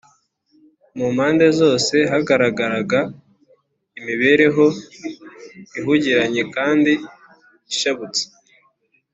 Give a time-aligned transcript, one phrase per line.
[0.97, 2.99] mu mpande zose hagaragaraga
[3.99, 4.65] imibereho
[5.77, 6.91] ihugiranye kandi
[7.71, 8.23] ishabutse